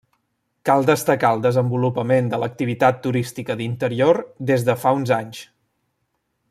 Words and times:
Cal 0.69 0.85
destacar 0.85 1.29
el 1.37 1.43
desenvolupament 1.43 2.31
de 2.31 2.39
l'activitat 2.43 2.97
turística 3.05 3.57
d'interior 3.61 4.21
des 4.53 4.67
de 4.71 4.77
fa 4.85 4.99
uns 5.01 5.13
anys. 5.23 5.45